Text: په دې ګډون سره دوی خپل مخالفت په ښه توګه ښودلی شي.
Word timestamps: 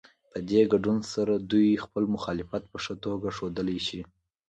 په 0.31 0.37
دې 0.49 0.61
ګډون 0.71 0.99
سره 1.13 1.33
دوی 1.51 1.69
خپل 1.83 2.03
مخالفت 2.15 2.63
په 2.71 2.77
ښه 2.83 2.93
توګه 3.05 3.27
ښودلی 3.37 3.79
شي. 3.87 4.01